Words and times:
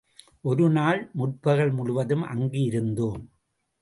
ஒரு 0.41 0.69
நாள் 0.69 1.09
முற்பகல் 1.13 1.71
முழுவதும் 1.71 2.23
அங்கு 2.23 2.61
இருந்தோம். 2.61 3.21